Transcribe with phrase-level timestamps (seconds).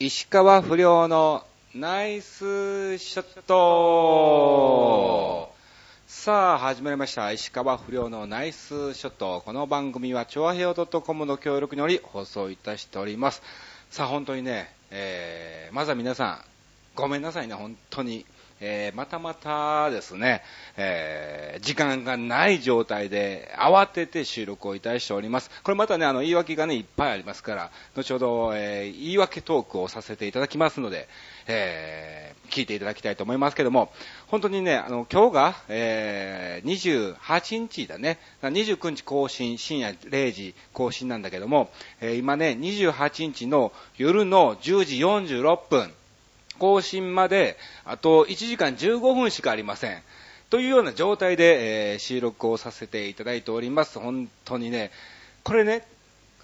[0.00, 5.54] 石川不良のナイスショット
[6.08, 7.30] さあ、始まりました。
[7.30, 9.40] 石川不良のナイスショット。
[9.44, 13.40] この番組は、超平洋 .com の協力により放送いたしております。
[13.88, 16.38] さあ、本当にね、えー、まずは皆さん、
[16.96, 18.26] ごめんなさいね、本当に。
[18.66, 20.42] えー、またまたですね、
[20.78, 25.50] えー、時間がない状態で慌てて収録をいたしております。
[25.62, 31.08] これまたね、あの、言い訳がね、いっぱいありますから、後ほど、えー、言い訳トークをさせていただきますので、
[31.46, 33.92] えー、聞いていただきたいと思いますけども、
[34.28, 45.92] 本当にね、あの、今日が、えー、28日だね、29日更新、深夜0時更新なんだけども、えー、今ね、28日の夜の10時46分、
[46.58, 50.02] 更新まで、あと1時間15分しかありません。
[50.50, 53.98] というような状態で、えー、収録をさせていただいております。
[53.98, 54.90] 本当にね、
[55.42, 55.86] これね、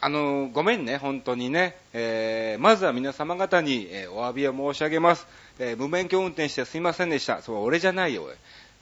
[0.01, 1.77] あの、ごめんね、本当にね。
[1.93, 5.27] えー、まずは皆様方に、えー、お詫びを申し上げます。
[5.59, 7.43] えー、無免許運転してすいませんでした。
[7.43, 8.27] そう、俺じゃないよ。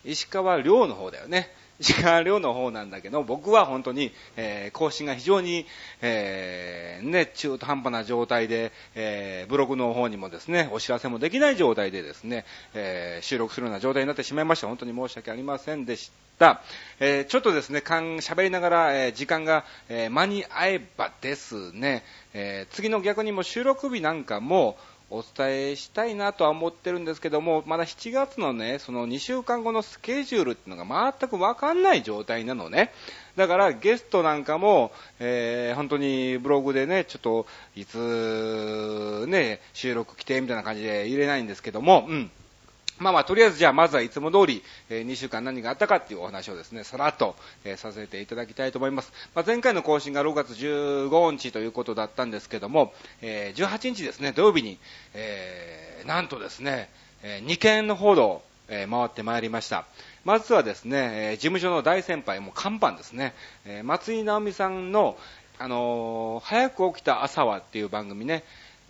[0.04, 1.52] 石川亮の方だよね。
[1.80, 5.64] 石川遼の方なんだけど、僕は本当に、えー、更新が非常に、
[6.02, 14.66] えー、ね、中途半端な状態で、えー、ブログの方にもですね、お知らせもできない状態でですね、えー、収録するような状態になってしまいました。
[14.66, 16.62] 本当に申し訳ありませんでした。
[16.98, 22.04] えー、ちょっとですね、かん、喋りながら、えー、時間が、えー、間に合えばですね、
[22.34, 24.76] えー、次の逆にも収録日なんかも、
[25.10, 32.92] お伝えしたいなとは思ってるんですけども、まだ7月のね、その2週間後のスケジュールっていうのが全くわかんない状態なのね。
[33.34, 42.30] だからゲストなんかも、えー、本当にブログでね、ちょっと、いつ、ね、収録来てみたいな感じで入れないんですけども、うん。
[42.98, 49.12] まあまあ、とりあえずじゃあまずはいつも通り、えー、2週間何があったかっていうお話をですね、さらっと、えー、させていただきたいと思います。
[49.34, 54.78] まあ、前回の更新が6月15日ということだったんですけども、えー、18日ですね、土曜日に、
[55.14, 56.90] えー、なんとですね、
[57.22, 59.86] え、2件の報道、え、回ってまいりました。
[60.24, 63.34] まずはですね、え、事務所の大先輩、もう看板ですね、
[63.64, 65.18] え、松井直美さんの、
[65.58, 68.44] あの、早く起きた朝はっていう番組ね、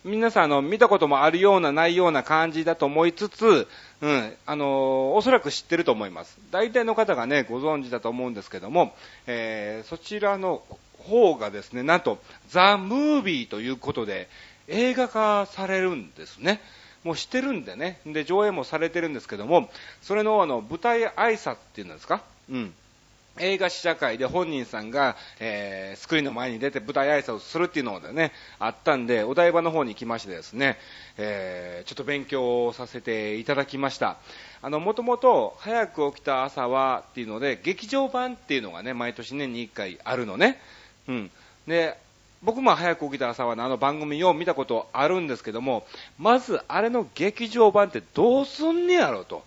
[0.05, 3.67] 皆さん、あの、見たこともあるような、ないような感じだと思いつつ、
[4.01, 6.37] うん、あの、おそらく知ってると思います。
[6.51, 8.95] 大体の方がね、ご存知だと思うんですけども、
[9.27, 10.63] えー、そちらの
[10.99, 12.17] 方がですね、なんと、
[12.49, 14.29] ザ・ムービーということで、
[14.69, 16.61] 映画化されるんですね。
[17.03, 17.99] もうしてるんでね。
[18.05, 19.69] で、上映もされてるんですけども、
[20.01, 22.21] それのあの、舞台挨拶っていうんですか？
[22.49, 22.73] うん。
[23.39, 30.77] 映画試写会で本人さんが、えー、スクリーンの前に出て舞台挨拶をするっていうのがね、あったんで、お台場の方に来ましてですね、
[31.17, 34.17] えー、ちょっと勉強をさせていただきました。
[34.61, 40.59] あの、もともと、早く起きた朝はっていうので、劇場版っていうのがね、毎年年に1回あるのね。
[41.07, 41.31] うん。
[41.67, 41.97] で、
[42.41, 45.85] 僕も早く起きた朝はあの番組を見たことあるんですけども、
[46.17, 49.43] まずあれの劇場版ってどうすんねやろと。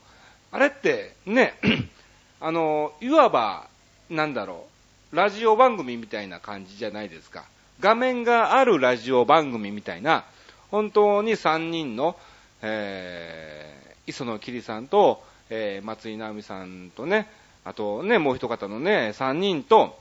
[0.51, 1.55] あれって、ね、
[2.41, 3.67] あの、いわば
[4.11, 4.67] なんだろ
[5.13, 7.45] う、ラジオ番組みたいな感じじゃないですか。
[7.81, 10.25] 画面があるラジオ番組みたいな、
[10.71, 12.17] 本当に3人の、
[12.63, 17.29] えー、磯野桐さんと、えー、松井直美さんとね、
[17.65, 19.99] あとね、もう一方のね、3人と、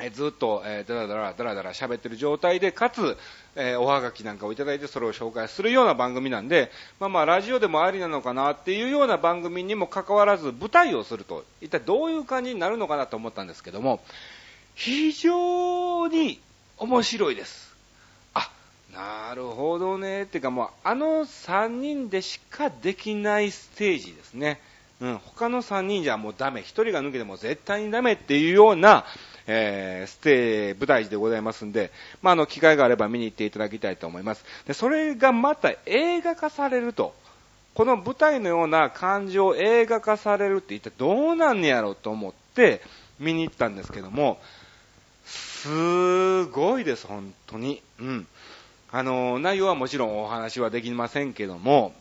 [0.00, 3.16] えずっと、えー、だらだら、だらだら喋ってる状態で、かつ、
[3.56, 6.70] えー、おはがきなんかをいただいてそれを紹介するような番組なんで、
[7.00, 14.00] まあまあ、ラジオでもありなのかなっていうような番組にもかかわらず、舞台をすると、一体どういう感じになるのかなと思ったんですけども、
[14.76, 16.40] 非常に
[16.76, 17.74] 面白いです。
[18.34, 18.48] あ、
[18.94, 20.22] なるほどね。
[20.22, 24.60] っていうかもう、あの3人でしかできないステージですね。
[25.00, 26.60] うん、他の3人じゃもうダメ。
[26.60, 29.04] 1人が抜けても絶対にダメっていうような、
[29.50, 34.44] えー、ステー、舞台時でございますんで、まあ、あの、機会があれば見に行っていただきたいと思います。
[34.66, 37.14] で、それがまた映画化されると。
[37.74, 42.82] この舞台のような感じを映画化されるって一体どうなんねやろうと思って
[43.20, 44.38] 見に行ったんですけども、
[45.24, 47.80] すごいです、本当に。
[48.00, 48.26] うん。
[48.90, 51.94] あの、内容はもちろんお話はできませんけども、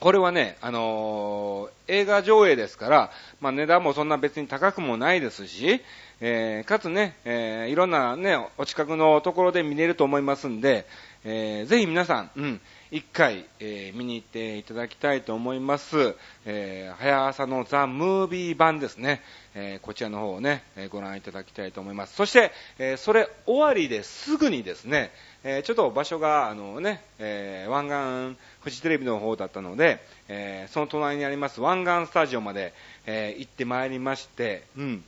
[0.00, 3.10] これはね、あの、映画上映ですから、
[3.40, 5.80] まあ、値段もそんな別に高くもないですし、
[6.24, 10.86] えー、かつね、えー、いろんなね、お近くのところで見れると思いますんで、
[11.24, 12.60] えー、ぜひ皆さん、うん、
[12.92, 16.14] 一回、えー、見に行っていただきたいと思います。
[16.46, 19.20] えー、早朝のザ・ムービー版ですね。
[19.56, 22.14] えー、こちらの方をね、えご覧いただきたいと思います。
[22.14, 25.10] そして、えそれ終わりですぐにですね、
[25.42, 29.98] えちょっと場所が、あのね、え湾岸フジテレビの方だったので、
[30.28, 32.72] えその隣にあります湾岸スタジオまで、
[33.06, 35.04] え行ってまいりまして、うん。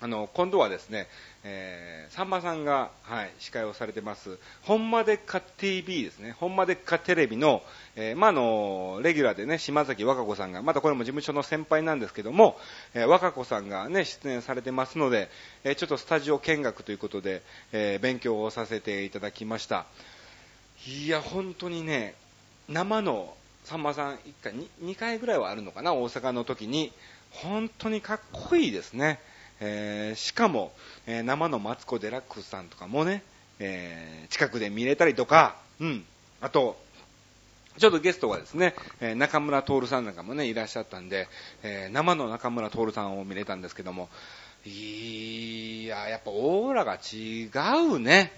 [0.00, 1.08] あの、今度はですね、
[1.42, 7.62] えー、さんまさんが、はい、司会をされてます、ほんまでっか TV ですね、ほんまでっかテレビの、
[7.96, 12.58] えー、まあ、の、レギュラーでね、島崎和歌子さんが、またこれも事務所の先輩なんですけども、
[12.94, 15.30] えー、和歌子さんがね、出演されてますので、
[15.64, 17.42] えー、ちょっとスタジオ見学ということで、
[17.72, 19.86] え、勉強をさせていただきました。
[20.86, 22.14] いや、本当にね、
[22.68, 23.34] 生の
[23.64, 26.92] さんまさん1回2、2回ぐらいはあるのかな、大阪の時に、
[27.30, 29.18] 本当にかっこいいですね。
[29.60, 30.72] えー、しかも、
[31.06, 33.22] えー、生のマツコ・デラックスさんとかもね、
[33.58, 36.04] えー、近くで見れたりとか、うん、
[36.40, 36.76] あと、
[37.78, 41.28] ちょっとゲストがですね、え中村徹さんなんかもね、いらっしゃったんで、
[41.62, 44.08] え生の中村徹さんを見れたんですけども、
[44.64, 47.48] いや、やっぱオーラが違
[47.94, 48.32] うね。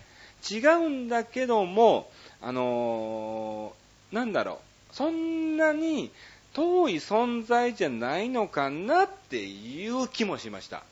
[0.49, 4.61] 違うんだけども、あのー、なんだろ
[4.93, 6.11] う、そんなに
[6.55, 10.83] 遠い存在じゃないのかなっていう気もしました。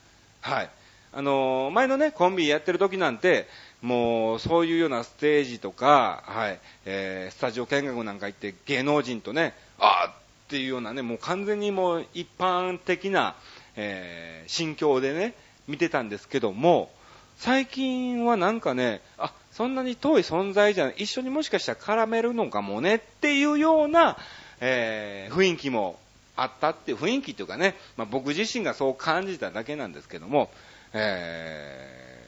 [0.41, 0.71] はい。
[1.13, 3.49] あのー、前のね、コンビやってる時なんて、
[3.81, 13.37] もう、そういうようなステージとか、はい、えー、スタジオ見学なんか行って芸能人とね、あっていうようなね、もう完全にもう一般的な、
[13.77, 15.35] えー、心境でね、
[15.67, 16.91] 見てたんですけども、
[17.37, 24.17] 最近はなんかね、あ、そんなに遠い存在じゃない、一緒にもしかしたら絡めるのかもねっていうような、
[24.61, 25.99] えー、雰囲気も
[26.43, 30.51] あったって雰囲気というかね、まあ、僕自身がそう感じただけなんですけども、
[30.93, 32.19] え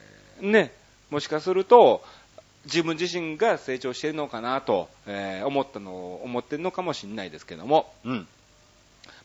[0.41, 0.71] ー、ね、
[1.09, 2.03] もしかすると、
[2.65, 8.27] 自分自身が成長しているのかなと、えー、思ったのを思ってるのかもしれないですけども、うん。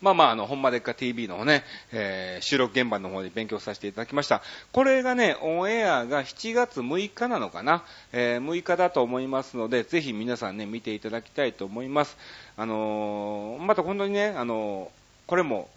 [0.01, 4.43] まあまあ、あの、ほんまでっか TV のね、えー、収録現場の方で勉強させていただきました。
[4.73, 12.17] これがね、オンエアが7月6日なのかな、えー、6日だと思いますので、ぜひ皆さんね、見ていただきたいと思います。
[12.57, 14.91] あのー、また本当にね、あの
[15.27, 15.69] これも、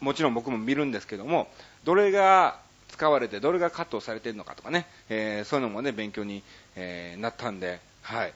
[0.00, 1.48] もちろん僕も見るんですけども、
[1.84, 2.58] どれが
[2.88, 6.42] 使われて、どれがカットされてるのかとかね、えそういうのもね、勉強に、
[6.76, 8.32] えなったんで、はい。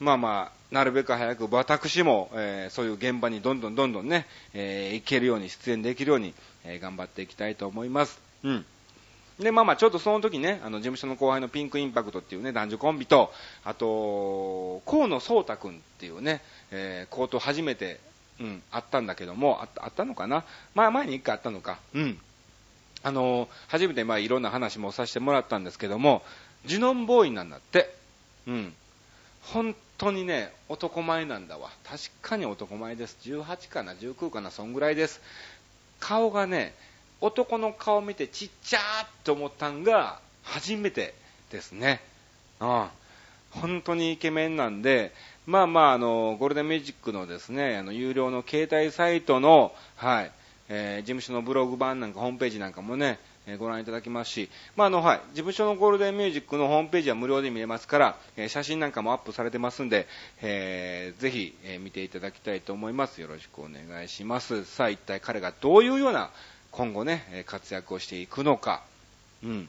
[0.00, 6.34] まあまあ、なるべく早く私も、えー、そういう現場にどんどんどんどんね、えー、行けるように、出演できるように、
[6.64, 8.20] えー、頑張っていきたいと思います。
[8.44, 8.64] うん。
[9.38, 13.32] で、まあまあ、ちょっとその時ね、あの、事務所の後輩のピンクインパクトっていうね、男女コンビと、
[13.64, 18.00] あと、河野壮太くんっていうね、えー、コート初めて、
[18.40, 20.44] うん、あったんだけども、あった、あったのかな？
[20.74, 21.78] まあ前に一回あったのか。
[21.94, 22.18] うん。
[23.02, 26.22] あの、初めてまあいろんな話もさせてもらったんですけども、
[26.64, 27.94] ジュノンボーイなんだって。
[28.46, 28.74] うん。
[29.42, 31.70] 本当にね、男前なんだわ。
[31.84, 33.16] 確かに男前です。
[33.22, 35.20] 18かな、19かな、そんぐらいです。
[36.00, 36.74] 顔がね、
[37.20, 41.14] 男の顔を見てちっちゃーって思ったんが初めて
[41.50, 42.00] ですね。
[42.60, 42.86] うん。
[43.50, 45.12] 本当にイケメンなんで、
[45.46, 50.32] まあまあ、あの、ゴールデンミュージックのですね、あの、有料の携帯サイトの、はい、
[50.68, 60.06] えー、事務所のブログ版なんかホームページなんかもね、えご覧いただきますし、まああのはい、事務所のゴールデンミュージックのホームページは無料で見れますから、え写真なんかもアップされてますんで、
[60.42, 63.22] えー、ぜひ、え見ていただきたいと思います。
[63.22, 64.66] よろしくお願いします。
[64.66, 66.30] さあ、一体彼がどういうような
[66.70, 68.82] 今後ね、活躍をしていくのか。
[69.42, 69.68] うん。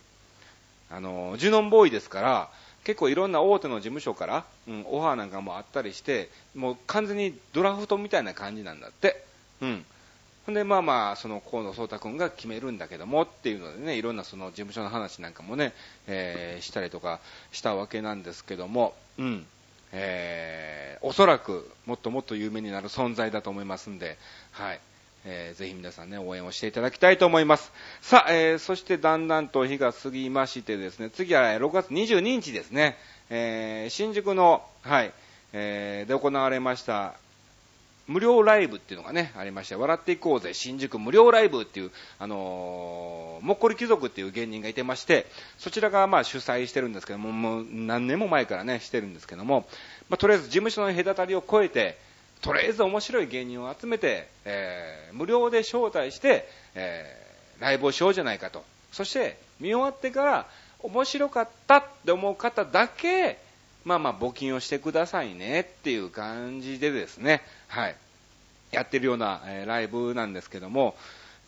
[0.90, 2.50] あの、ジュノンボーイですから、
[2.84, 9.24] 結構いろんな大手の事務所から、うん、オファーなんかもあったりして、もう完全にドラフトみたいな感じなんだって。
[9.62, 9.86] うん。
[10.46, 15.74] ほんで、まあまあ、その河野壮太君が決めるんだけどもっていうのでね、いろんなその事務所の話なんかもね、
[16.08, 17.20] えー、したりとか
[17.52, 19.46] したわけなんですけども、うん。
[19.92, 24.18] えー、おそらくもっともっと有名になる存在だと思いますんで、
[24.52, 24.80] はい。
[25.26, 27.72] えー、ぜひ皆さんね、応援をしていただきたいと思います。
[28.02, 32.98] さあ、えー、そしてだんだんと日が過ぎましてですね、次は6月22日ですね、
[33.30, 35.12] えー、新宿の、はい、
[35.54, 37.16] えー、で行われました、
[38.10, 45.28] 無料ライブっていうのがね、ありまして、笑っていこうぜ、新宿無料ライブっていう、あのー、もっこり貴族っていう芸人がいてまして、
[45.60, 49.68] そちらがまあ主催してるんですけども、もう何年も前からね、してるんですけども、
[50.10, 52.00] まあ、とりあえず事務所の隔たりを超えて、
[52.42, 58.64] とりあえず面白い芸人を集めて、えー、無料で招待して、えー、ライブをしようじゃないかと。
[58.92, 60.48] そして、見終わってから、
[60.82, 63.38] 面白かったって思う方だけ、
[63.84, 67.96] まあまあ募金をしてくださいねっていう感じでですね、はい、
[68.72, 70.96] やってるような、えー、ライブなんですけども、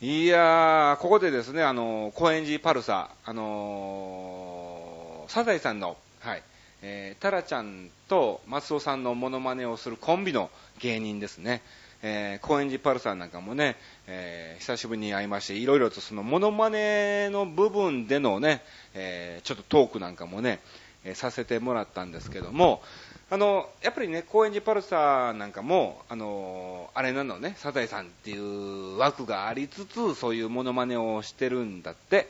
[0.02, 6.44] いやー、ここでですね、あのー、高円寺パルサ、あのー、サザエさんの、はい、
[6.82, 11.62] えー、タラちゃんと松尾さんのモノマネをするコンビの芸人ですね。
[12.04, 13.76] えー、高円寺パルサーなんかもね、
[14.08, 20.60] えー、久しぶりに会いまして、いろいろとそのモノマネの部分でのね、えー、ちょっとトークなんかもね、
[21.04, 22.82] えさせてもらったんですけども、
[23.30, 32.30] あの、やっぱりね、高円寺パルサーなんかも、あの、あれなのね、サザエさんっていう枠がありつつ、そういうモノマネをしてるんだって。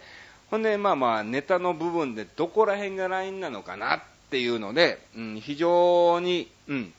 [0.50, 6.93] ほんで、まあまあ、ネタの部分でどこら辺がラインなのかなっていうので、うん、非常に、うん、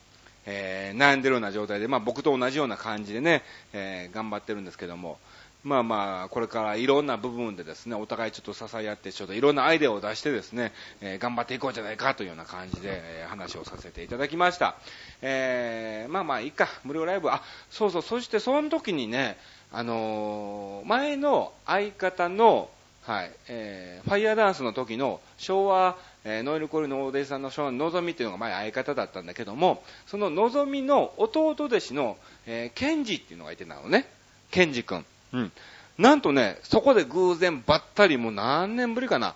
[0.47, 5.19] えー、悩んでるような状態で、まあ僕と同じような感じでね、えー、頑張ってるんですけども、
[5.65, 14.77] まあまあ、これからいろんな部分でですね、お互いちょっと支え合って、ちょっといろんなアイデアを出してですね、えー、頑張っていこうじゃないかというような感じで、えー、話をさせていただきました。
[15.21, 19.39] えー、まあまあいいか、無料ライブ、あ、そうそう、そしてその時にね、
[19.71, 22.69] あのー、前の相方の、
[23.05, 34.07] はい、えー、ファイヤーダンスの時の昭和、え、ノイルコールの大出さんの昭和のぞみっていうのが前相方だったんだけども、そののぞみの弟弟子の、えー、ケンジっていうのがいてたのね。
[34.50, 35.05] ケンジ君。
[35.33, 35.52] うん。
[35.99, 39.35] なんとね、そこで偶然ばったりもう何年ぶりかな。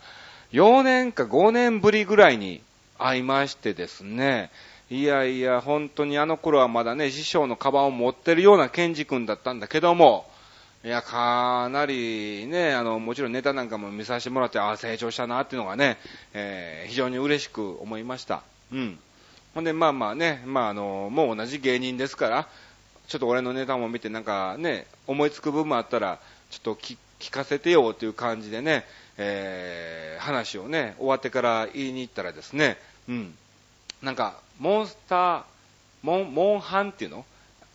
[0.53, 2.63] 4年か5年ぶりぐらいに
[2.99, 4.51] 会いましてですね。
[4.89, 10.31] いやいや、本当にあの頃はまだね、師匠のカバンを持ってるようなケンジ君だったんだけども、
[10.87, 15.99] いや、かなりね、あの、もちろんネタなんかも見させてもらって、ああ、成長したなっていうのがね、
[16.33, 18.45] えー、非常に嬉しく思いました。
[18.73, 18.97] うん。
[19.53, 22.49] ほんで、まあまあね、まああの、もう同じ芸人ですから、
[23.09, 26.97] ちょっと俺のネタも見てなんかね、思いつく部分もあったら、ちょっと聞
[27.33, 28.85] かせてよという感じでね、
[29.19, 32.79] えー、話をね、終わってから言いに行ったらですね、
[33.09, 33.35] うん。
[34.03, 35.43] なんか、モンスター、
[36.05, 37.25] モン、モンハンっていうの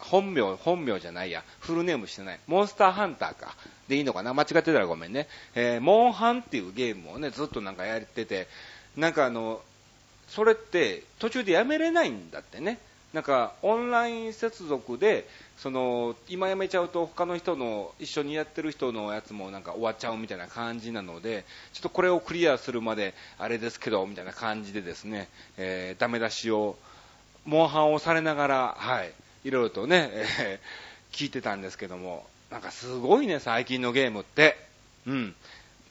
[0.04, 1.44] 本名、本名じゃないや。
[1.60, 2.40] フルネームしてない。
[2.48, 3.56] モンスターハンターか。
[3.88, 4.34] でいいのかな？
[4.34, 5.28] 間違ってたらごめんね。
[5.56, 8.48] えー、モンハンっていうゲームをね、ずっとなんかやってて、
[8.98, 9.62] なんかあの、
[10.28, 12.80] それって途中でやめれないんだってね。
[13.14, 15.28] なんかオンライン接続で
[15.58, 21.44] その今やめちゃうと他の人の一緒にやってる人のやつもなんか終わっちゃうみたいな感じなので
[21.74, 25.28] ちょっとこれをクリアするまであれですけどみたいな感じでですね、
[25.58, 26.78] えー、ダメ出しを
[27.44, 29.12] モンハンをされながらはい
[29.44, 34.58] いろいろとね、えー、聞いてたんですけどもなんかすごいね最近のゲームって
[35.08, 35.36] うん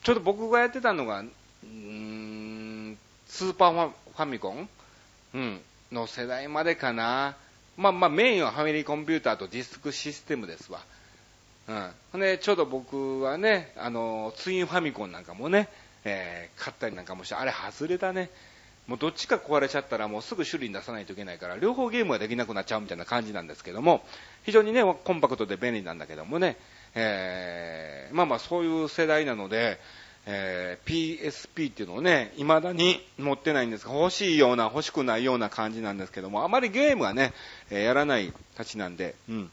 [0.03, 1.19] ちょっと僕がやってたのが
[1.63, 4.69] うんスーパーファミコン？
[5.33, 7.35] うんの世代までかな。
[7.77, 10.79] まあまあメインはファミリーコンピューターとディスクシステムですわ。
[12.13, 12.19] うん。
[12.21, 15.67] で、ちょうど僕はね、あの、ツインファミコンなんかもね、
[16.03, 18.29] えー、買ったりなんかもして、あれ外れたね。
[18.87, 24.03] もうどっちか壊れちゃったらもうすぐ修理に出さないといけないから、両方ゲームができなくなっちゃうみたいな感じなんですけども、
[24.43, 26.57] 非常にね、コンパクトで便利なんだけどもね、
[26.95, 29.79] えー、まあまあそういう世代なので、
[30.25, 37.33] えー、PSP っていうのをね、未だに持ってないんですが、欲しいような、欲しくないような感じなんですけども、あまりゲームはね、
[37.69, 39.51] えー、やらないたちなんで、うん。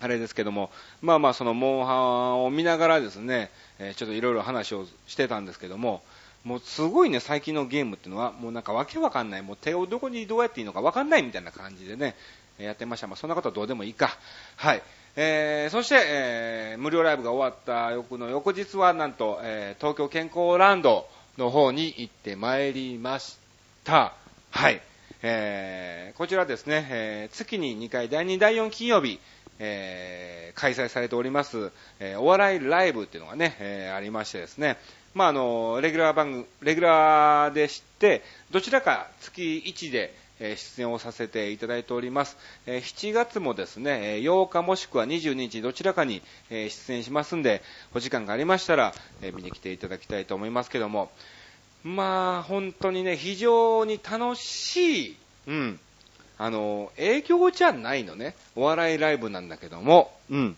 [0.00, 6.02] あれですけども、まあまあそのモンハンを見ながらですね、えー、ちょっといろいろ話をしてたんですけども、
[6.44, 12.14] もうすごいね、最近のゲームっていうのは、もうなんかわけわかんない、もう手をどこにどうやっていいのかわかんないみたいな感じでね、
[12.58, 13.06] やってました。
[13.06, 14.16] まあそんなことはどうでもいいか。
[14.56, 14.82] はい。
[15.16, 21.08] えー、そして、えー、無料ライブが終わった翌の翌日はなんと、えー、東京健康ランド
[21.38, 23.38] の方に行ってまいりまし
[23.84, 24.14] た。
[24.50, 24.80] はい。
[25.22, 29.18] えー、こちらですね、えー、月に2回第2、第4金曜日、
[29.58, 31.70] えー、開催されております、
[32.00, 34.76] えー、お笑いライブっていうのがね、えー、ありましてですね、
[35.14, 42.36] まあ、あの、レギュラー番組、レギュラーでして、どちらか月1で、え出演をさせていただいております。
[42.66, 47.62] え7月もですね、8日もしくは22日どちらかに、え出演しますんで、
[47.94, 48.92] お時間がありましたら、
[49.22, 51.12] え見に来ていただきたいと思いますけども、
[51.84, 55.16] まあ、本当にね、非常に楽しい、
[55.46, 55.80] うん、
[56.38, 58.34] あの、営業じゃないのね。
[58.56, 60.56] お笑いライブなんだけども、うん。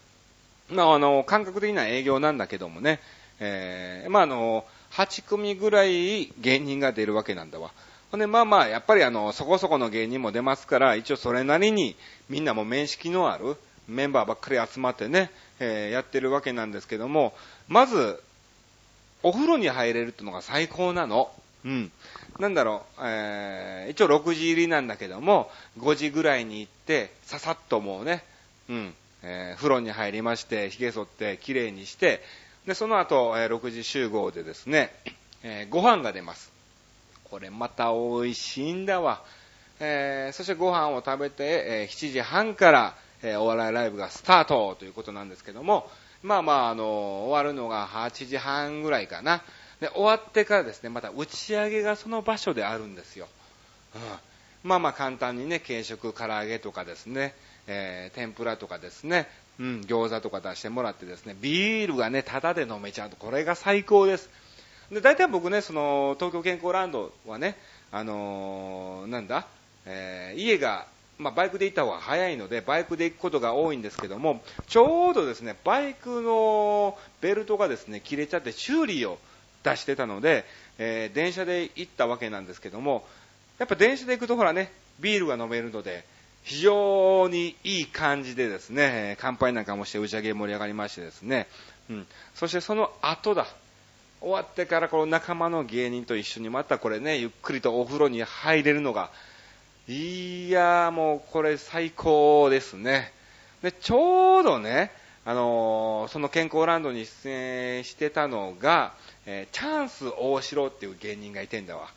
[0.70, 3.00] まあ、あの、感覚的な営業なんだけどもね、
[3.40, 7.70] えー、まあ、あの、8組ぐらい芸人が出るわけなんだわ。
[8.10, 11.96] ほんで、まあまあ、やっぱりあの、そこそこの芸人も出ますから、一応それなりに
[12.28, 13.56] みんなも面識のある
[13.88, 17.34] メンバーばっかり集まってね、えー、やってるわけなんですけども、
[17.68, 18.22] まず、
[19.22, 21.30] お風呂に入れるってのが最高なの。
[21.64, 21.92] うん。
[22.38, 28.24] なんだろう、えー、一応6時入りなんだけども、5時ぐらいに行って、ささっともうね、
[28.68, 32.22] うん、えー、風呂に入りまして、髭剃って綺麗にして、
[32.66, 34.92] で、その後、え、6時集合でですね、
[35.42, 36.50] えー、ご飯が出ます。
[37.24, 39.22] これまた美味しいんだわ。
[39.78, 45.88] えー、そしてご飯を食べて、えー、7時半から、え、お笑いライブがスタートということなんですけども、
[46.22, 49.42] まあまあ、あの、終わるのが8時半ぐらいかな。
[49.80, 53.28] で、終わってからですね、また打ち上げがその場所であるんですよ。
[53.94, 54.00] うん。
[54.68, 57.34] まあまあ簡単にね、軽食、唐揚げとかですね、
[57.68, 64.28] えー、天ぷらとかですね、うん、餃子とか出してもらってですね、ビールがね、タダで飲めちゃうと、これが最高です。
[64.90, 67.56] で、大体僕ね、その、東京健康ランドはね、
[67.90, 69.46] あのー、なんだ、
[69.86, 70.86] えー、家が、
[71.18, 79.18] まあ、バイクで行った方が早いので、バイクで行くことが多いんですけども、ちょうどですね、バイクのベルトがですね、切れちゃって修理を
[79.62, 80.44] 出してたので、
[80.78, 83.06] えー、電車で行ったわけなんですけども、
[83.58, 84.70] やっぱ電車で行くとほらね、
[85.00, 86.04] ビールが飲めるので、
[86.46, 91.48] 非常にいい感じでですね、乾杯なんかもして打ち上げ盛り上がりましてですね、
[91.90, 92.06] うん。
[92.36, 93.48] そしてその後だ。
[94.20, 99.10] 終わってからこの仲間の芸人と一緒にまたこれね、ゆっくりとお風呂に入れるのが、
[99.88, 103.12] いやーもうこれ最高ですね。
[103.62, 104.92] で、ちょうどね、
[105.24, 108.94] あのー、その健康ランドに出演してたのが、
[109.26, 111.88] えー、チャンス大城っていう芸人がいてんだわ。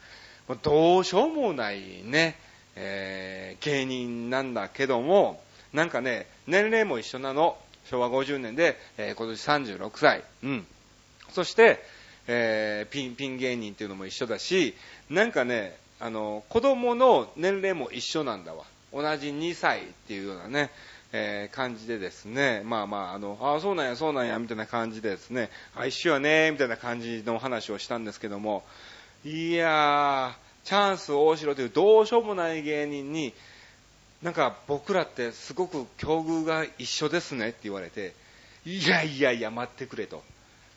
[0.47, 2.35] もうどうしようもないね、
[2.81, 5.41] えー、芸人なんだけども、
[5.73, 7.57] なんかね、年齢も一緒なの。
[7.89, 10.23] 昭和50年で、えー、今年36歳。
[10.43, 10.67] うん。
[11.31, 11.83] そして、
[12.27, 14.75] えー、ピン、ピン芸人っていうのも一緒だし、
[15.09, 18.63] なんかね、あの、子供の年齢も一緒なんだわ。
[18.93, 20.69] 同じ2歳っていうようなね、
[21.11, 28.63] えー、感じでですね、まあまあ、あの、ああ、そうなんや、そうなんや、みたいな感じでですね、あ、一緒やね、みたいな感じの話をしたんですけども、
[29.25, 33.33] いやー、チャンス大城というどうしようもない芸人に、
[34.21, 38.13] なんか僕らってすごく境遇が一緒ですねって言われて、
[38.67, 40.21] いやいやいや、待ってくれと。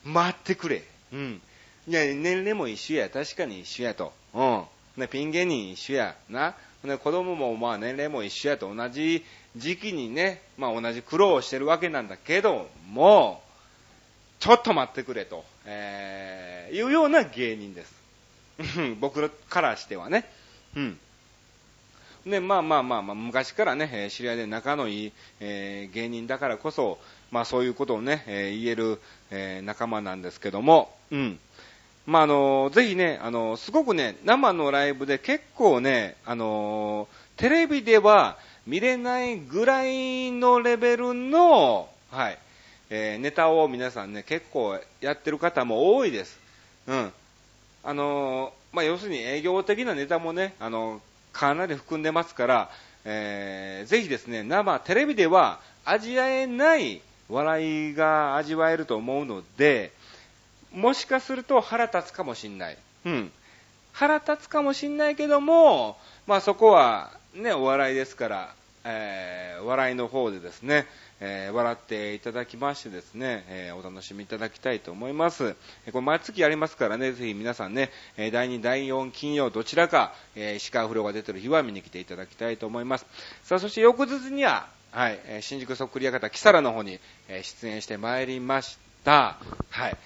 [0.03, 0.81] 待ってくれ。
[1.11, 1.41] うん。
[1.87, 3.09] いや、年齢も一緒や。
[3.11, 4.13] 確かに一緒やと。
[4.33, 4.63] うん。
[4.97, 6.15] ね、ピン芸人一緒や。
[6.27, 6.55] な。
[6.83, 8.73] ね、子供もまあ年齢も一緒やと。
[8.73, 9.23] 同じ
[9.55, 13.43] 時期にね、まあ同じ苦労をしてるわけなんだけども、
[14.39, 18.02] ちょっと待ってくれと、えー、いうような芸人です。
[18.99, 20.29] 僕からしてはね。
[20.75, 20.99] うん。
[22.25, 26.99] で、まあまあまあまあ、昔からね、知り合いで仲のいい、えー、芸人だからこそ、
[27.31, 31.39] まあそういうことをね、えー、言える、えー、仲間なんですけども、うん。
[32.05, 37.07] まああのぜひね、あのすごくね、生のライブで結構ね、あの
[37.37, 42.37] テレビでは見れないぐらいのレベルの、はい、
[42.89, 46.39] えー、ネタを皆さんね、結構やってる方も多いです。
[46.87, 47.13] うん。
[47.83, 52.69] あのまあ、要するに営業的なネタもね、あのかなり含んでますから、
[53.05, 59.91] えー、ぜひですね、生、テレビでは味わえない笑いが味わえると思うので、
[60.71, 62.77] もしかすると腹立つかもしんない。
[63.05, 63.31] うん。
[63.91, 68.55] 腹立つかもしんないけども、まあそこはね、お笑いですから、
[68.85, 70.85] えー、笑いの方でですね、
[71.19, 75.55] えー、笑っていただきましてですね、えー、お楽しみいただきたいと思います。
[75.87, 83.05] えこれ毎月やりますからね、ぜひ皆さんね、え第2、第4金曜どちらか、え石川不良が出てる日は見に来ていただきたいと思います。
[83.43, 89.37] さあ、そして翌日には、はい、新宿そっくり館キサラの方に、え出演してまいりました。
[89.69, 89.97] はい。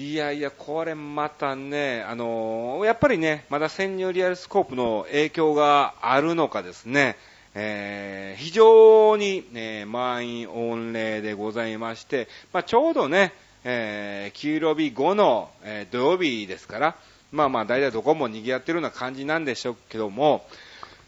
[0.00, 7.16] いやいや、これまたね、あのー、やっぱりね、まだ潜入リアルスコープの影響があるのかですね、
[7.54, 13.32] えー、非常に、ね、満員御礼でございまして、まあ、ちょうどね、
[13.64, 16.96] えー、給料日後の、えー、土曜日ですから、
[17.32, 20.46] まあまあ大体どこも賑わってるような感じなんでしょうけども、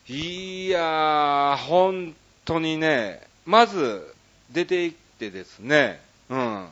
[0.09, 4.15] いやー、本当にね、まず
[4.51, 6.67] 出て行ってですね、うん、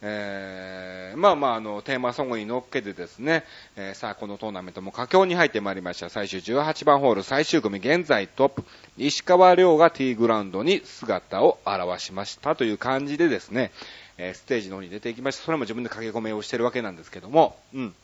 [0.00, 3.44] えー、まあまあ、あの、テーマソングに乗っけてですね、
[3.76, 6.08] えー、さあ、このトーナメントも佳境に入ってまいりました。
[6.08, 8.64] 最終18番ホール最終組、現在トップ、
[8.96, 13.72] 石川遼が T グラウンドに姿を現しましたという感じでですね、
[14.18, 15.44] えー、ステージの方に出ていきました。
[15.44, 17.94] それも自分で駆け込みをしてるわけなんですけども、うん。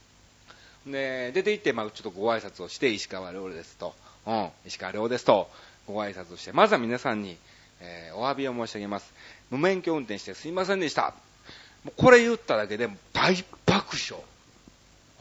[0.86, 3.94] で、出て行って、まあ、ちょっとご挨拶をして、石川遼ですと、
[4.26, 5.48] うん、石川遼ですと、
[5.86, 7.36] ご挨拶をして、まずは皆さんに、
[7.80, 9.12] えー、お詫びを申し上げます。
[9.50, 11.14] 無免許運転してすいませんでした。
[11.96, 14.22] これ言っただけで大爆笑。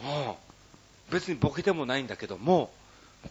[0.01, 0.35] ああ
[1.11, 2.71] 別にボケでもないんだけども、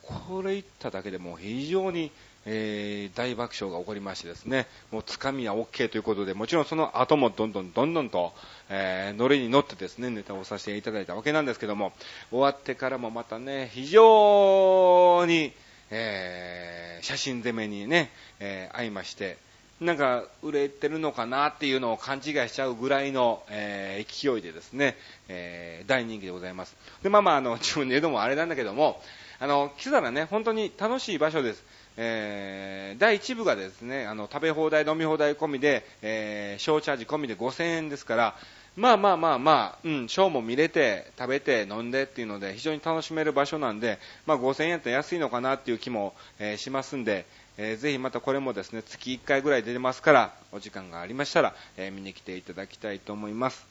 [0.03, 2.11] これ言っただけでも非常に、
[2.45, 8.33] えー、大爆笑が起こりましてですね、もうつかみは OK ということで、もちろんその後もどんどんどんどんと、
[8.69, 11.93] えー、ノリに乗ってですね、ネタをさせていただいたわけなんですけども、
[12.31, 15.53] 終わってからもまたね、非常に、
[15.91, 19.39] えー、写真攻めにね、えー、会いまして、
[19.83, 24.97] なんか売れてるのかなっていうのを勘違いしちゃうぐらいの、えー、勢いでですね、
[25.29, 26.77] えー、大人気でございます。
[27.03, 29.03] で、まあまあ、あの、 自分で言うのもあれなんだけども、
[29.41, 31.65] あの、来たらね、本当に楽しい場所です。
[31.97, 38.37] えー、第1部がですね、あの、食べ放題、飲み放題込みで、えー、小チャージ込みで5000円ですから、
[38.75, 47.27] まあまあまあまあ、うん、ショーも見れて、食べて、飲んでっていうので、非常に楽しめる場所なんで、まあ5000円って安いのかなっていう気も、えー、しますんで、
[47.59, 53.67] えー、ぜひまたこれもですね、月1回ぐらい出てますから、お時間がありましたら、えー、見に来ていただきたいと思います。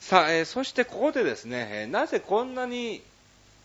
[0.00, 3.02] さあ、えー、そしてここでですね、えなぜこんなに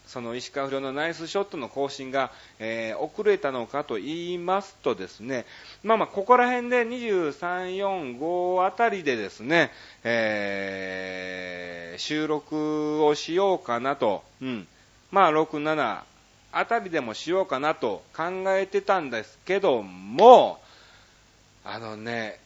[0.08, 5.46] その石川不良のナイスショットの更新が、えー、遅れたのかと言いますとですね、
[5.84, 9.72] まあまあ、ここら辺で23、4、5あたりでですね、
[10.04, 14.68] えー、収録をしようかなと、うん。
[15.12, 16.02] まあ、6、7
[16.54, 20.60] あたりでもしようかなと考えてたんですけども、
[21.64, 22.40] あのね、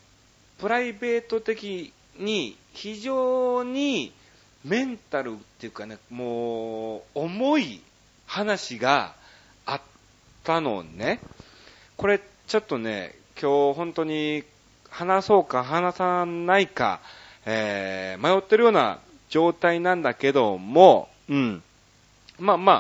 [0.60, 4.14] プライベート的に非常に
[4.66, 7.82] メンタルっていうかね、もう、重い
[8.26, 9.14] 話が
[9.68, 9.82] あっ
[10.44, 11.20] たのね。
[11.98, 14.44] これ、ちょっとね、今日本当に
[14.90, 17.00] 話そうか話さないか、
[17.46, 18.98] えー、迷ってるような
[19.30, 21.62] 状態なんだけども、うん。
[22.40, 22.74] まあま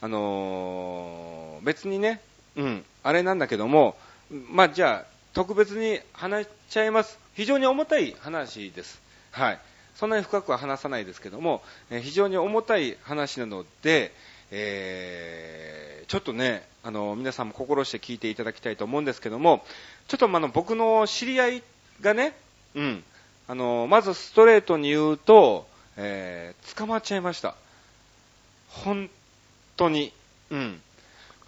[0.00, 2.22] あ、あのー、別にね、
[2.56, 3.94] うん、あれなんだけども、
[4.30, 7.18] まあじゃあ、特別に話しちゃいます。
[7.34, 9.02] 非常に重たい話です。
[9.32, 9.58] はい。
[9.96, 14.12] そんなに深くは話さないですけども、え非常に重たい話なので、
[14.50, 19.64] えー、ちょっとね、あの、皆さんも心して聞いていただきたいと思うんですけども、
[20.06, 21.62] ちょっとあの、僕の知り合い
[22.00, 22.36] がね、
[22.74, 23.04] うん、
[23.48, 27.54] あの、まずストレートに言うと、えー、捕まっちゃいました。
[28.68, 29.08] 本
[29.76, 30.12] 当に。
[30.50, 30.80] うん。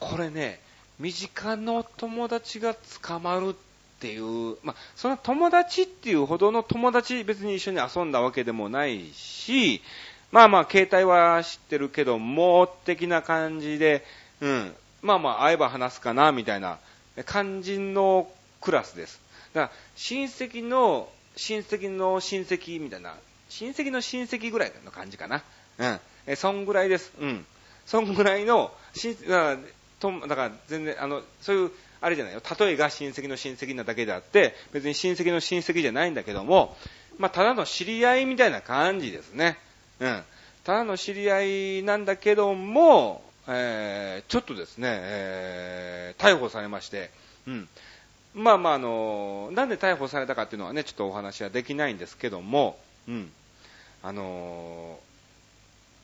[0.00, 0.60] これね、
[0.98, 3.54] 身近の友達が捕まる
[3.98, 9.82] っていう、まあ、その友達っていうほどの友達別に一緒に遊んだわけでもないし、
[10.30, 14.04] まあまあ、携帯は知ってるけども、的な感じで、
[14.40, 16.78] うん、まあまあ、会えば話すかな、みたいな
[17.26, 18.30] 感じの
[18.60, 19.20] クラスです。
[19.52, 23.14] だから、親戚の、親戚の親戚みたいな、
[23.48, 25.42] 親戚の親戚ぐらいの感じかな。
[25.78, 26.00] うん。
[26.26, 27.12] え、そんぐらいです。
[27.18, 27.44] うん。
[27.84, 29.58] そんぐらいの、親、だから、
[29.98, 32.42] とだから全然、あの、そういう、あれじゃないよ。
[32.58, 36.76] 例えが親戚の親戚なだけであって、別に親戚の親戚じゃないんだけども、
[37.18, 39.58] まあ、ただの知り合いみたいな感じですね。
[40.00, 40.22] うん。
[40.64, 47.10] ただの知り合いなんだけども、えー、ちょっとですね、えー、逮捕されまして、
[47.46, 47.68] うん。
[48.34, 53.32] まあまあ、あの、なんで逮捕されたかっていうのはね、ちょっとお話はできないんですけども、うん。
[54.02, 55.00] あの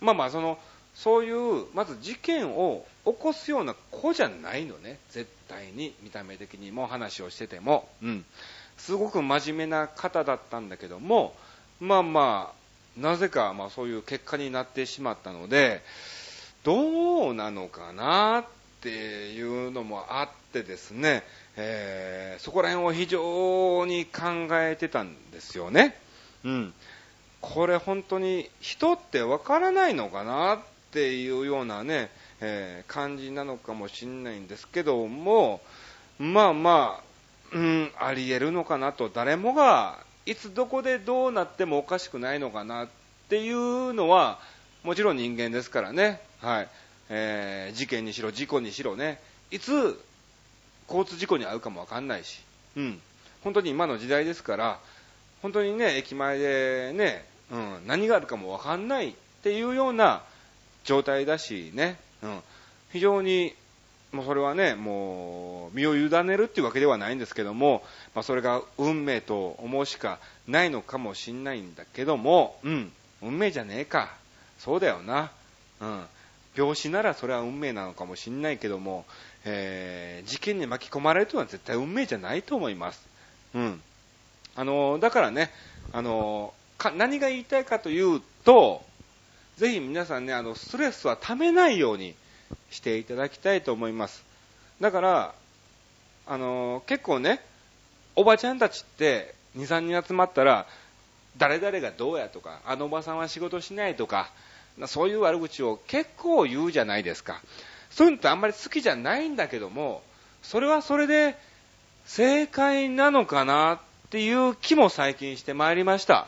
[0.00, 0.58] まあまあ、その、
[0.94, 8.24] そういう、まず事件を起こすような子じゃないのね、絶対に、見た目的にも話をしてても、うん。
[8.78, 11.34] すごく真面目な方だったんだけども、
[11.80, 15.82] まあまあ、なぜか、まあそういう結果になってしまったので、
[16.62, 18.44] どうなのかなっ
[18.80, 18.88] て
[19.32, 21.24] いうのもあってですね、
[21.56, 25.96] えー、そこら辺を非常に考えてたんですよね。
[26.44, 26.74] うん。
[27.40, 30.58] これ本当に人ってわからないのかなっ
[30.94, 32.08] ていうようなね、
[32.40, 35.60] えー、感じなのかもしれないんですけども、
[36.20, 42.88] まあまあ、うん、あり得るのかなと、誰もがいつどこでどうなってもおかしくないのかなっ
[43.28, 44.38] ていうのは、
[44.84, 46.68] もちろん人間ですからね、はい、
[47.08, 50.00] えー、事件にしろ、事故にしろね、いつ
[50.88, 52.40] 交通事故に遭うかもわかんないし、
[52.76, 53.00] うん、
[53.42, 54.78] 本当に今の時代ですから、
[55.42, 60.22] 本当にね、駅前でね、うん、何があるかもわかんないっていうような
[60.84, 62.40] 状態だしね、うん、
[62.92, 63.54] 非常に、
[64.12, 67.82] もうそれはね、もう身を委ねるっていうわけではないんですけども、
[68.14, 72.92] まあ、それが運命と思うしかないのかもしんないんだけども、うん、
[73.22, 74.14] 運命じゃねえか。
[74.58, 75.32] そうだよな。
[75.80, 76.04] うん。
[76.56, 79.04] 病死ならそれは運命なのかもしんないけども、
[79.44, 83.04] えー、事件に巻き込まれるというのは絶対運命じゃないと思います。
[83.54, 83.82] うん。
[84.54, 85.50] あの、だからね、
[85.92, 86.54] あの、
[86.96, 88.84] 何が言いたいかというと、
[89.56, 92.14] ぜひ皆さんね、あの、ストレスはためないように
[92.70, 94.24] していただきたいと思います。
[94.80, 95.34] だから、
[96.26, 97.40] あの、結構ね、
[98.16, 100.66] おばちゃんたちって2、3人集まったら、
[101.36, 104.30] 誰々がどうやとか、あのおばさんは仕事しないとか、
[104.86, 107.40] そういう悪口を結構言うじゃないですか。
[107.90, 110.02] そういうのってあんまり好きじゃないんだけども、
[110.42, 111.36] それはそれで
[112.06, 113.78] 正解なのかなっ
[114.10, 116.26] ていう気も最近してまいりました。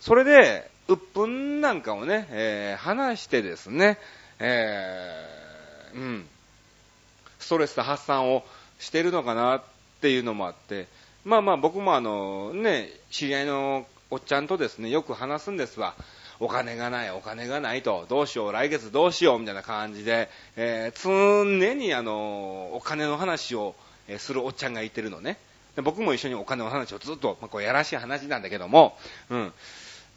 [0.00, 3.98] それで、鬱憤なんかをね、えー、話してですね、
[4.38, 6.26] えー、うん、
[7.38, 8.42] ストレス発散を
[8.78, 9.62] してるのかなっ
[10.00, 10.88] ていうのもあって、
[11.24, 15.94] まあまあ僕もあの、ね、知り合いのおっちゃんとですね、よく話すんですわ。
[16.40, 23.74] お金がない、お金がないと、どうしよう、来月どうしよう、みたいな感じで、えー、常にあの、お金の話を、
[24.18, 25.36] するおっちゃんがいてるのね。
[25.76, 28.96] で僕も一緒にお金の話をずっと、まあ、こうやらしい話なんだけども、
[29.28, 29.52] うん。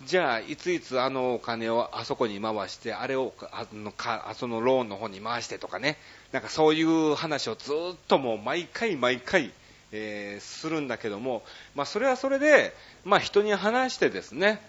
[0.06, 5.98] じゃあ、いついつあのお金をあそこに回して、あれをあのかそのローンの方に回してとかね、
[6.32, 9.52] なんかそういう話をずっともう毎回毎回、
[9.92, 11.44] えー、するんだけども、
[11.76, 14.62] まあ、それはそれで、まあ、人に話してですね、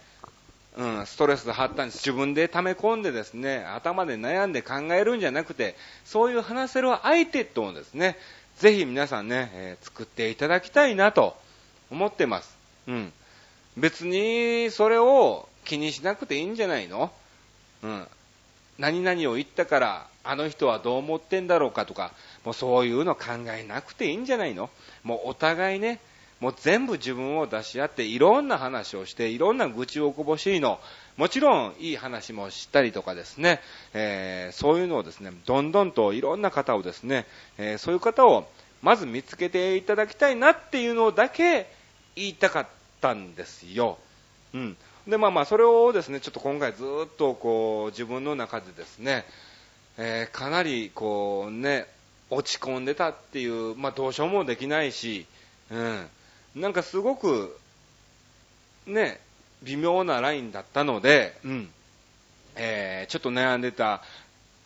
[0.76, 8.16] うん、ストレス発散自分で溜め込んでですね、頭で悩んで考えるんじゃなくて、そういう話せる相手とですね、
[8.58, 11.36] ぜひ皆さんね、えー、作っていただきたいなと
[11.90, 12.56] 思ってます。
[12.88, 13.12] うん。
[13.76, 17.10] 別にそれを気にしなくていいんじゃないの？
[17.82, 18.06] うん。
[18.78, 22.12] 何々を言ったから、あの人はどう思ってんだろうかとか、
[22.44, 23.24] もうそういうの考
[23.56, 24.70] えなくていいんじゃないの？
[25.04, 26.00] もうお互いね、
[26.40, 30.80] もう全部自分を出し合って、いろんな話をして、いろんな愚痴をこぼしいの、
[31.16, 33.60] もちろんいい話もしたりとかですね、
[33.94, 37.26] えー、そういうのをですね、どんどんといろんな方をですね、
[37.58, 38.48] えー、そういう方を
[38.80, 41.70] まず見つけていただきたいなっていうのだけ
[42.16, 42.81] 言いたかった。
[43.02, 43.98] たんですよ。
[44.54, 44.76] うん。
[45.06, 49.26] で、まあまあ、それをですね、ちょっと今回ずっとこう、自分の中でですね、
[49.98, 51.86] えー、かなりこうね、
[52.30, 55.26] 落ち込んでたっていう、まあどうしようもできないし、
[55.70, 56.06] うん。
[56.54, 57.58] なんかすごく、
[58.86, 59.20] ね、
[59.62, 61.70] 微妙なラインだったので、うん。
[62.56, 64.02] えー、ちょっと悩んでた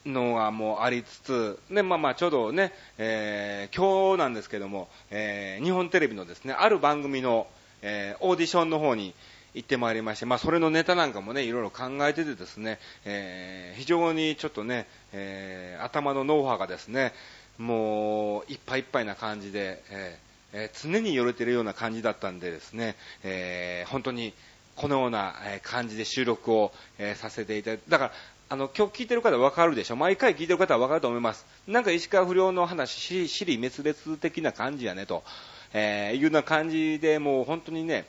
[0.05, 7.47] のがもうありつつ、で、まあまあちょうどね、えー、今日なんですけども、えー、日本テレビのですね、ある番組の、
[7.83, 9.15] えー、オーディションの方に
[9.55, 17.13] 行ってまいりまして、まあそれのネタなんかもね、いろいろ考えててですね、えー、非常にちょっとね、えー、頭の脳波がですね、
[17.59, 20.19] もういっぱいいっぱいな感じで、え
[20.53, 24.35] えー、常に寄れてるような感じだったんでですね、えー、本当に
[24.75, 28.13] このような感じで収録を、えー、させていただいて、だから、
[28.49, 29.97] あの、今日聞いてる方はわかるでしょ？
[29.97, 31.47] 毎回聞いてる方はわかると思います。
[31.67, 35.25] なんか石川不良の話、死り滅裂的な感じやねと、
[35.73, 38.07] えー、いうような感じで、もう本当にね、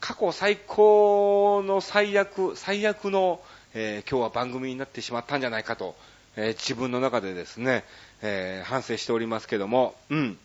[0.00, 3.40] 過去最高の最悪、最悪の、
[3.74, 5.94] えー、今日は番組になってしまったんじゃないかと、
[6.36, 7.84] えー、自分の中でですね、
[8.22, 10.38] えー、反省しておりますけども、うん。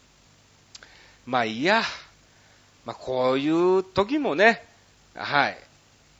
[1.26, 1.82] まあいいや。
[2.86, 4.63] まあこういう時もね、
[5.13, 5.58] はい、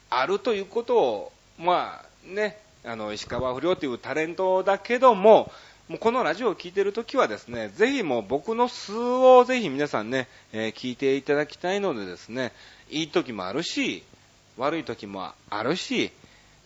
[0.10, 5.52] あるということを、まあね、あの、石川不良というタレントだけども、
[5.90, 12.52] もうこのラジオを聴いてるときはですね、ぜひもう僕の素をぜひ皆さんね、えー、聞いていただきたいのでですね、
[12.90, 14.04] いい時もあるし、
[14.58, 16.12] 悪い時もあるし、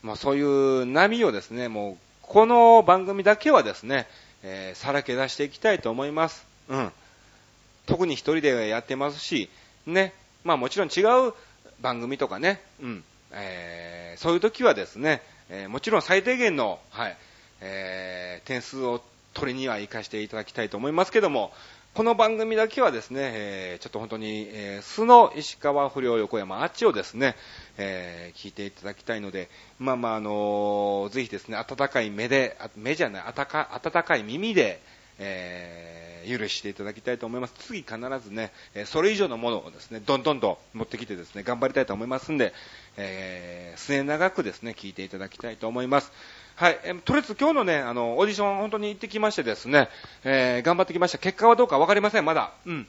[0.02, 4.08] まあそういう波をですね、もうこの番組だけはですね、
[4.42, 6.48] えー、さらけ出していきたいと思います。
[6.70, 6.92] うん。
[7.86, 9.52] 特に一人でやってますし、
[9.86, 11.34] ね、まあもちろん違う
[11.80, 13.04] 番組とかね、うん、
[13.34, 17.18] えー、そういう時はですね、えー、もちろん最低限の、はい、
[17.62, 19.02] えー、点数を
[19.34, 21.52] 取りには生かしていただきたいと思いますけども、
[21.94, 27.36] この番組だけはですね、えー、ちょっと本当に、えー、素の石川不良横山あっちをですね、
[27.78, 34.82] えー、聞いていただきたいので、まあまあ、あのー、ぜひですね、温かい目で、目じゃない、温か温かい耳で、
[35.20, 37.54] えー、許していただきたいと思います。
[37.60, 38.54] 次必ずね、
[38.86, 42.54] それ以上のものをですね、どんどんと持ってきてですね、頑張りたいと思いますんで、
[42.96, 46.14] えー、末長くですね、聞いていただきたいと思います。
[46.56, 49.90] はい、えとりあえず今日のね、あの、オーディション本当に行ってきましてですね、
[50.24, 51.18] えー、頑張ってきました。
[51.18, 52.52] 結果はどうかわかりません、まだ。
[52.66, 52.88] うん。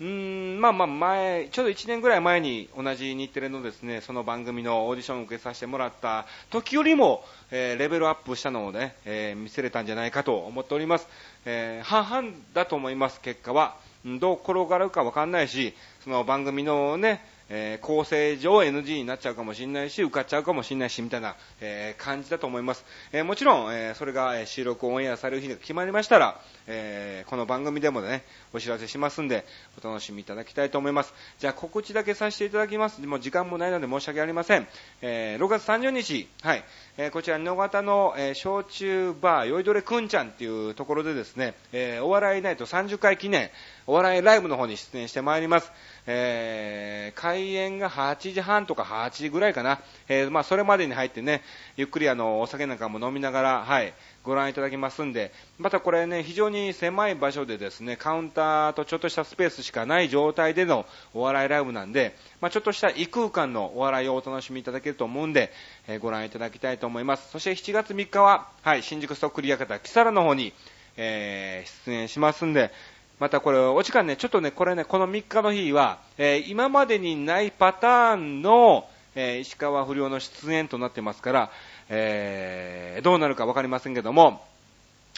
[0.00, 11.06] うーん、まあまあ前、ちょうど1年ぐらい前に同じ日テレのですね、その番組のオーディションを受けさせてもらった時よりも、えー、レベルアップしたのをね、えー、見せれたんじゃないかと思っております。
[11.44, 13.76] えー、半々だと思います、結果は。
[14.18, 22.84] どう転がるかわかんないし、その番組のね、えー、構成上 NG になっちゃうかもしれないし、受かっちゃうかもしれないし、みたいな、えー、感じだと思います。
[23.12, 29.44] えー、もちろん、えそれが収録オンエアされる日が決まりましたら、えこの番組でもね、お知らせしますんで、
[29.82, 31.12] お楽しみいただきたいと思います。
[31.40, 33.00] じゃあ、告知だけさせていただきます。
[33.00, 34.68] もう時間もないので申し訳ありません。
[35.02, 36.64] え6月30日、はい、
[36.98, 43.50] えこちら、野方の、え焼酎バー、酔いどれくんちゃんっていうところでですね、えお笑いナイト30回記念、
[43.86, 45.72] お笑いライブの方に出演してまいります。
[46.06, 49.80] えー、開演が8時半とか8時ぐらいかな。
[50.08, 51.42] えー、まあ、それまでに入ってね、
[51.76, 65.52] ゆっくりあの、お酒なんかも飲みながら、はい、ご覧いただきますんで、またこれね、非常に狭い場所でですね、カウンターとちょっとしたスペースしかない状態でのお笑いライブなんで、まあ、ちょっとした異空間のお笑いをお楽しみいただけると思うんで、
[65.88, 67.30] えー、ご覧いただきたいと思います。
[67.30, 70.52] そして7月3日は、はい、新宿ストックリアカタ、キサラの方に、
[70.96, 72.70] えー、出演しますんで、
[73.20, 81.50] またこれ、お時間ね、ちょっとね、これね、この3日の日は、えー、今までにないパターンの、えー、石川不良の出演となってますから、
[81.90, 84.42] えー、どうなるかわかりませんけども、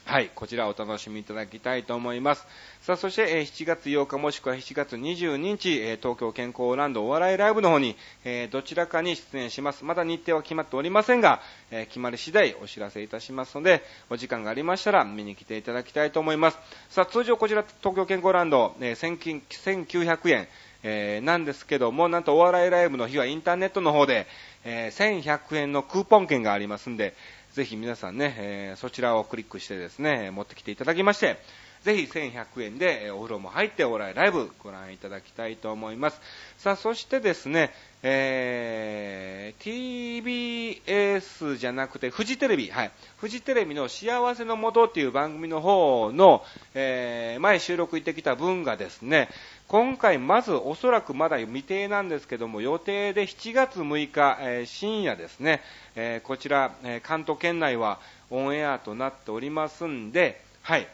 [0.04, 2.44] はい、こちらお楽しみいただきたいと思います。
[2.82, 9.84] さあ、そして、えー7月8日もしくは7月22日、えー東京健康ランドお笑いライブの方に、えーどちらかに出演します。
[9.84, 16.58] まだ日程は決まっておりませんが、え決まり次第お知らせいたしますので、お時間がありましたら見に来ていただきたいと思います。
[16.90, 20.48] さあ、通常こちら東京健康ランド、え1900円、
[20.82, 24.26] えなんですけども、なんとお笑いライブの日はインターネットの方で、
[24.64, 27.14] え1100円のクーポン券がありますんで、
[27.54, 31.36] ぜひ皆さんね、えーそちらをクリックしてですね、持ってきていただきまして、
[31.82, 36.20] ぜひ1100円でお風呂も入ってお笑いライブご覧いただきたいと思います。
[36.56, 42.92] さあ、そしてですね、えー TBS じゃなくて、フジテレビ、はい。
[43.18, 46.42] フジテレビの幸せのもとっていう番組の方の、
[46.74, 49.28] えー前収録行ってきた分がですね、
[49.68, 55.62] 今回まずおそらくまだ未定なんですけども、予定で7月6日、えー深夜ですね、
[55.96, 57.98] えーこちら、え関東圏内は
[58.30, 60.86] オンエアとなっておりますんで、はい。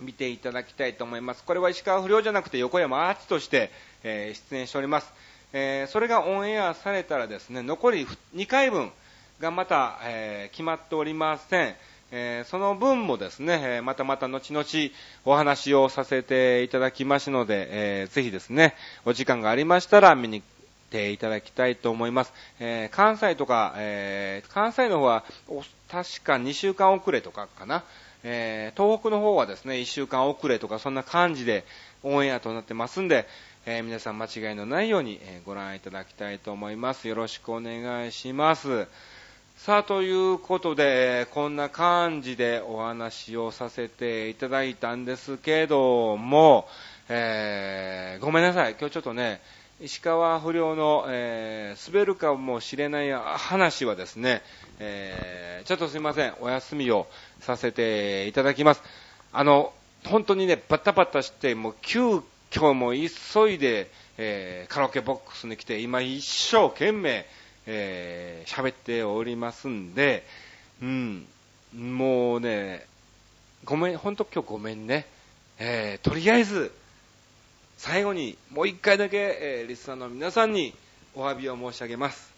[0.00, 1.44] 見ていただきたいと思います。
[1.44, 3.70] これは石川不良じゃなくて横山アーチとして、
[4.02, 5.12] え出演しております。
[5.52, 8.90] えそれがオンエアされたらですね、残り2回分
[9.38, 11.76] がまた、え決まっておりません。
[12.16, 14.64] えーその分もですね、またまた後々
[15.24, 20.44] お話をさせていただきますので、えーぜひですね、お時間がありましたら見に来
[20.90, 22.32] ていただきたいと思います。
[22.60, 25.24] えー関西とか、えー関西の方は
[25.90, 27.82] 確か2週間遅れとかかな。
[28.22, 31.64] えー東北の方はですね、1週間遅れとかそんな感じで
[32.04, 33.26] オンエアとなってますんで、
[33.66, 37.08] え皆さん間違いのないように、えご覧いただきたいと思います。
[37.08, 38.86] よろしくお願いします。
[39.64, 46.68] さあ、ということで、こんな感じでお話をさせていただいたんですけども、
[47.08, 48.76] えーごめんなさい。
[48.78, 49.40] 今日ちょっとね、
[49.80, 54.42] 石川不良の、えー滑るかもしれない話はですね、
[54.80, 56.34] えーちょっとすいません。
[56.42, 57.06] お休みを
[57.40, 58.82] させていただきます。
[59.32, 59.72] あの、
[60.04, 67.24] 本当にね、バタバタして、もう急遽も急いで、えーカラオケボックスに来て、今一生懸命、
[67.66, 70.24] えー喋っておりますんで、
[70.82, 71.26] うん、
[71.74, 72.86] もうね、
[73.64, 75.06] ごめん、本当今日ごめんね。
[75.58, 76.72] えーとりあえず、
[77.78, 80.74] 最後にもう一回だけ、えーリスナーの皆さんに
[81.14, 82.32] お詫びを申し上げます。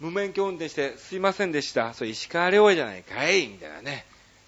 [0.00, 1.94] 無免許運転してすいませんでした。
[1.94, 4.04] それ石川遼じゃないかいみたいなね、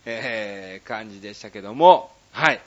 [0.07, 2.61] えー感じでしたけども、はい。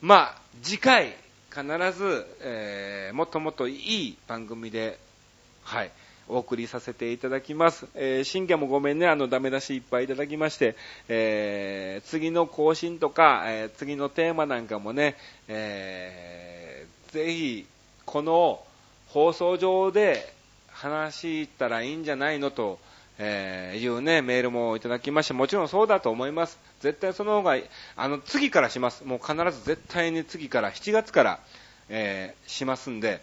[0.00, 1.14] まあ、次回、
[1.50, 1.62] 必
[1.96, 3.74] ず、えーもっともっとい
[4.08, 4.98] い番組で、
[5.62, 5.90] はい、
[6.28, 7.86] お送りさせていただきます。
[7.94, 10.74] えー、新居もごめんね、あの、ダメ出しいっぱいいただきまして、
[11.08, 15.16] えー次の更新とか、えー次のテーマなんかもね、
[15.48, 17.66] えーぜひ、
[18.06, 18.60] この
[19.08, 20.32] 放送上で
[20.68, 22.78] 話したらいいんじゃないのと、
[23.18, 26.58] えーいうね、メールもいただきまして、もちろんそうだと思います。
[26.80, 27.56] 絶対その方が、
[27.96, 29.04] あの、次からします。
[29.04, 31.40] もう必ず絶対に次から、7月から、
[31.90, 33.20] えーしますんで、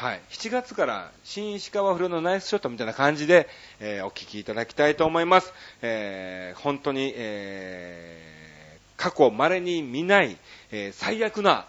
[0.00, 0.20] はい。
[0.30, 3.46] 7月から、新石川不良のナイスショットみたいな感じで、
[3.80, 5.52] えーお聞きいただきたいと思います。
[5.82, 10.38] えー本当に、えー過去稀に見ない、
[10.72, 11.66] え最悪な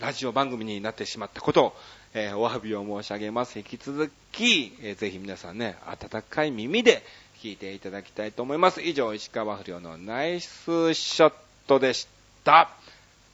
[0.00, 1.76] ラジオ番組になってしまったことを、
[2.12, 3.56] えお詫びを申し上げます。
[3.56, 7.04] 引き続き、えーぜひ皆さんね、温かい耳で
[7.40, 8.82] 聞いていただきたいと思います。
[8.82, 11.32] 以上、石川不良のナイスショッ
[11.68, 12.08] トでし
[12.42, 12.68] た。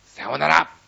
[0.05, 0.86] さようなら。